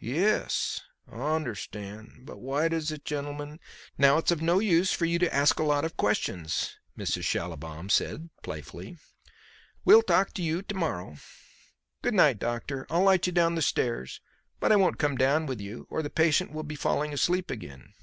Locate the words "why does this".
2.40-2.98